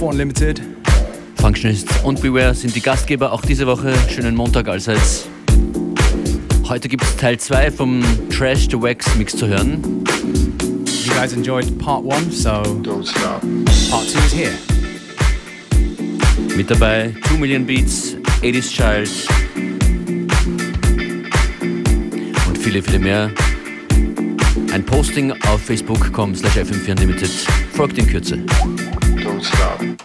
FM4 0.00 0.06
Unlimited. 0.08 0.62
Functionist 1.36 1.88
und 2.04 2.22
Beware 2.22 2.54
sind 2.54 2.74
die 2.74 2.80
Gastgeber 2.80 3.32
auch 3.32 3.42
diese 3.42 3.66
Woche. 3.66 3.92
Schönen 4.08 4.34
Montag 4.34 4.68
allseits. 4.68 5.26
Heute 6.68 6.88
gibt 6.88 7.02
es 7.02 7.16
Teil 7.16 7.38
2 7.38 7.70
vom 7.70 8.02
Trash 8.30 8.68
the 8.70 8.80
Wax 8.80 9.14
Mix 9.16 9.36
zu 9.36 9.46
hören. 9.46 10.04
You 11.04 11.12
guys 11.12 11.32
enjoyed 11.34 11.78
part 11.78 12.04
1, 12.10 12.42
so 12.42 12.50
Don't 12.50 13.06
stop. 13.06 13.42
part 13.90 14.08
2 14.08 14.18
is 14.26 14.34
here. 14.34 14.52
Mit 16.56 16.70
dabei 16.70 17.14
2 17.28 17.38
Million 17.38 17.66
Beats, 17.66 18.16
80s 18.42 18.70
Child 18.70 19.10
und 22.48 22.58
viele, 22.58 22.82
viele 22.82 22.98
mehr. 22.98 23.30
Ein 24.72 24.84
Posting 24.84 25.32
auf 25.48 25.60
facebook.com 25.60 26.34
slash 26.34 26.56
fm4 26.56 26.92
unlimited 26.92 27.30
folgt 27.74 27.98
in 27.98 28.06
Kürze. 28.06 28.38
Stop. 29.42 29.99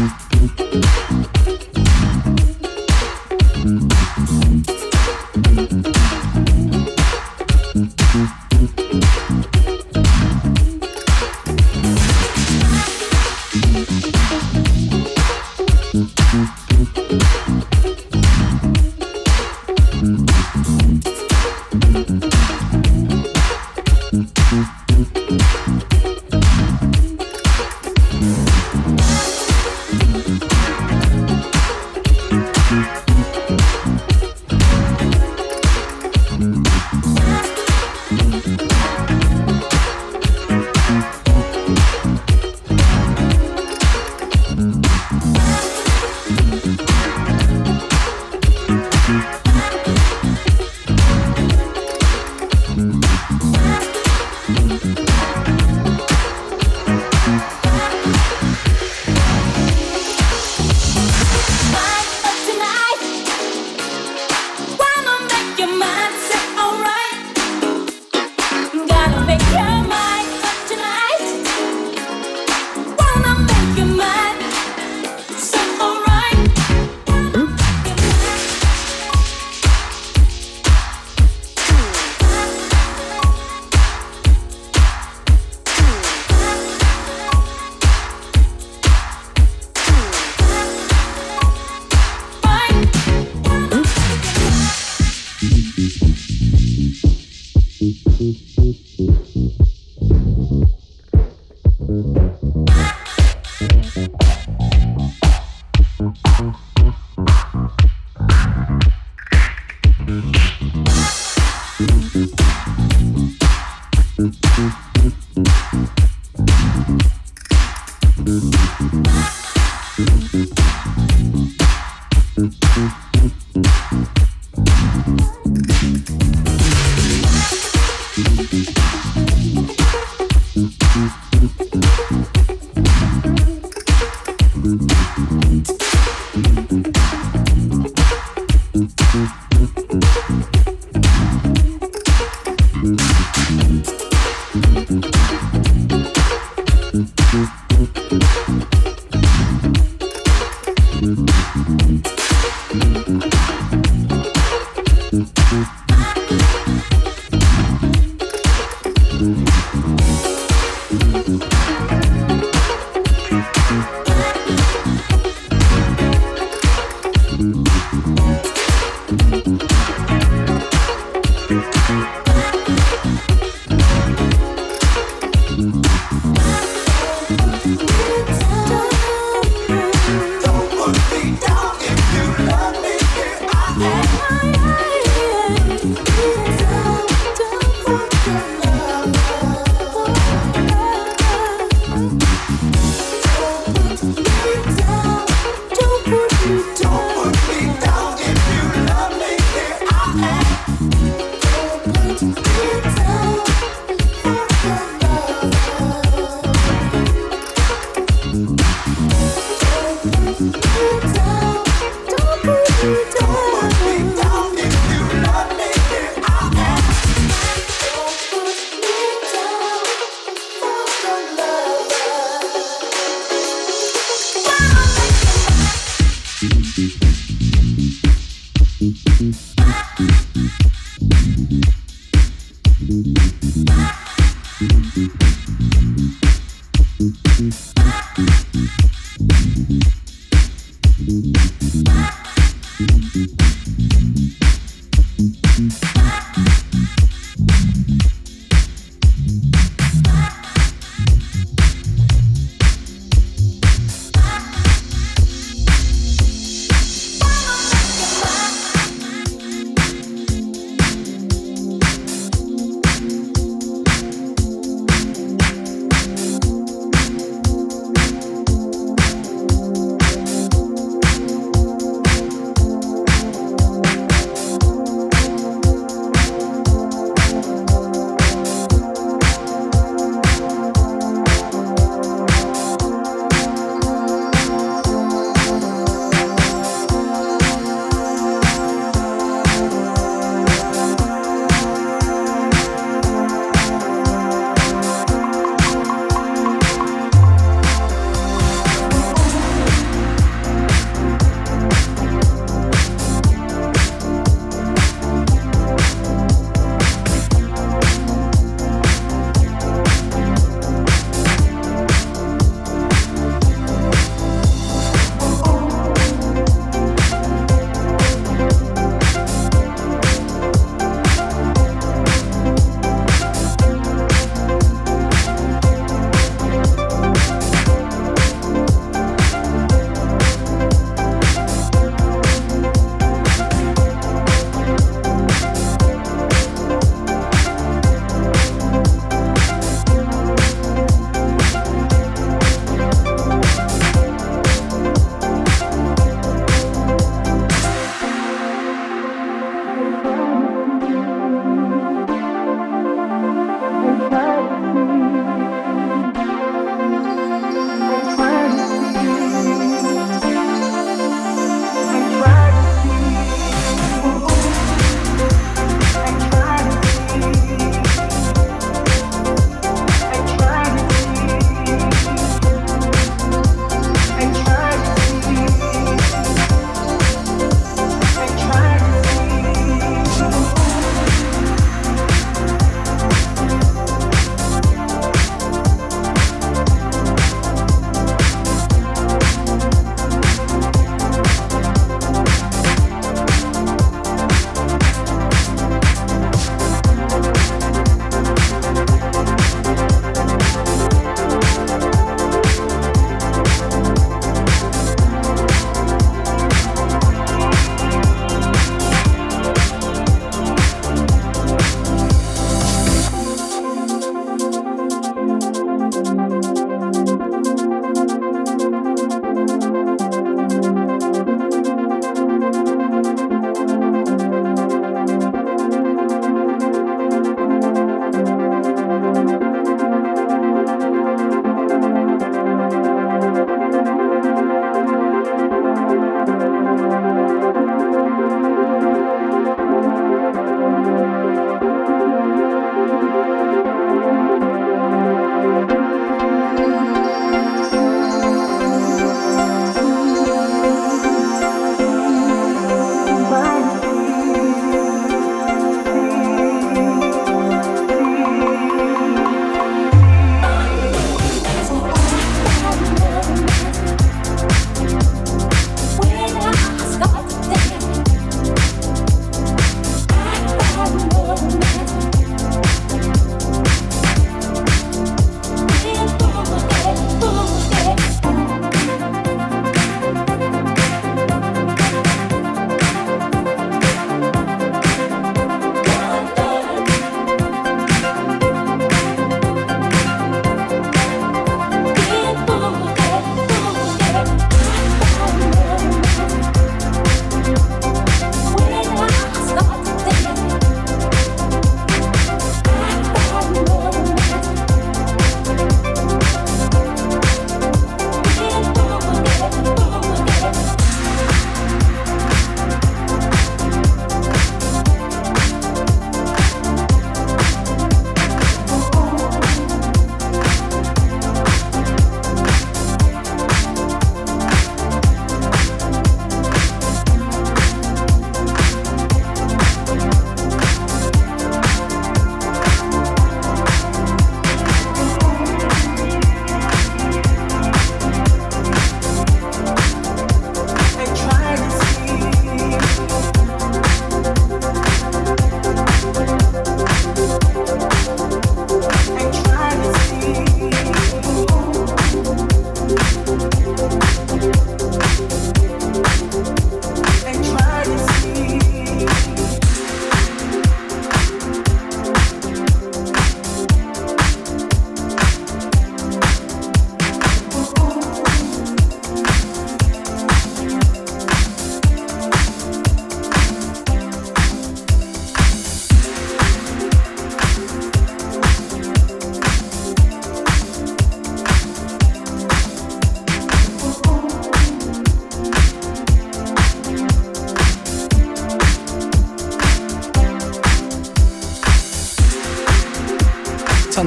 Mm-hmm. 0.00 0.29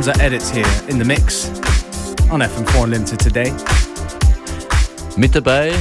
Tons 0.04 0.16
of 0.18 0.22
edits 0.22 0.50
here 0.50 0.66
in 0.90 0.98
the 0.98 1.06
mix 1.06 1.48
on 2.30 2.42
FM4 2.42 2.84
Unlimited 2.84 3.20
today. 3.20 3.54
Mit 5.16 5.34
dabei 5.34 5.72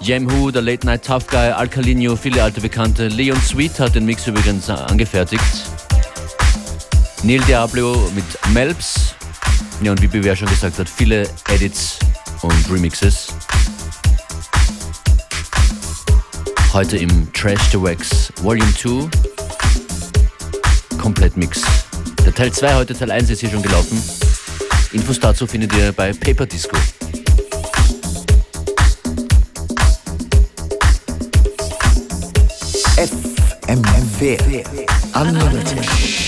Jemhu, 0.00 0.50
der 0.50 0.62
Late 0.62 0.86
Night 0.86 1.04
Tough 1.04 1.26
Guy, 1.26 1.50
Alcalinho, 1.50 2.14
viele 2.14 2.42
alte 2.42 2.60
Bekannte. 2.60 3.08
Leon 3.08 3.40
Sweet 3.40 3.80
hat 3.80 3.94
den 3.94 4.04
Mix 4.04 4.26
übrigens 4.26 4.70
angefertigt. 4.70 5.42
Neil 7.24 7.40
Diablo 7.48 8.10
mit 8.14 8.24
Melps. 8.52 9.14
Ja, 9.82 9.90
und 9.92 10.02
wie 10.02 10.06
BWR 10.06 10.36
schon 10.36 10.48
gesagt 10.48 10.78
hat, 10.78 10.88
viele 10.88 11.28
Edits 11.48 11.98
und 12.42 12.70
Remixes. 12.70 13.28
Heute 16.72 16.98
im 16.98 17.32
Trash 17.32 17.70
the 17.72 17.82
Wax 17.82 18.32
Volume 18.42 18.72
2. 18.76 19.08
Komplettmix. 20.98 21.87
Der 22.28 22.34
Teil 22.34 22.52
2 22.52 22.74
heute, 22.74 22.94
Teil 22.94 23.10
1 23.10 23.30
ist 23.30 23.40
hier 23.40 23.48
schon 23.48 23.62
gelaufen. 23.62 24.02
Infos 24.92 25.18
dazu 25.18 25.46
findet 25.46 25.74
ihr 25.74 25.92
bei 25.92 26.12
Paper 26.12 26.44
Disco. 26.44 26.76
FM4 32.98 34.76
Unlimited. 35.14 36.27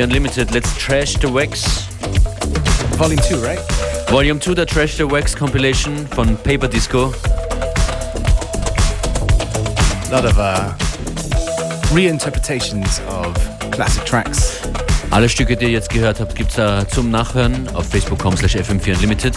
FM4 0.00 0.04
Unlimited. 0.04 0.50
Let's 0.52 0.76
trash 0.76 1.14
the 1.14 1.28
wax. 1.28 1.86
Volume 2.96 3.20
2, 3.22 3.36
right? 3.36 3.58
Volume 4.08 4.40
2 4.40 4.54
der 4.54 4.66
Trash 4.66 4.96
the 4.96 5.10
Wax 5.10 5.34
Compilation 5.34 6.06
von 6.14 6.36
Paper 6.36 6.68
Disco. 6.68 7.12
A 10.06 10.10
lot 10.10 10.24
of 10.24 10.38
uh, 10.38 10.72
reinterpretations 11.94 13.00
of 13.08 13.34
classic 13.70 14.04
tracks. 14.04 14.60
Alle 15.10 15.28
Stücke, 15.28 15.56
die 15.56 15.66
ihr 15.66 15.70
jetzt 15.70 15.90
gehört 15.90 16.20
habt, 16.20 16.34
gibt 16.34 16.56
es 16.56 16.88
zum 16.88 17.10
Nachhören 17.10 17.68
auf 17.74 17.86
facebook.com 17.86 18.36
slash 18.36 18.56
fm4 18.56 18.94
unlimited. 18.94 19.34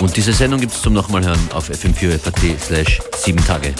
Und 0.00 0.16
diese 0.16 0.32
Sendung 0.32 0.60
gibt 0.60 0.72
es 0.72 0.82
zum 0.82 0.92
nochmal 0.92 1.24
hören 1.24 1.48
auf 1.54 1.70
fm4.at 1.70 2.60
slash 2.60 3.00
7 3.16 3.44
Tage. 3.46 3.74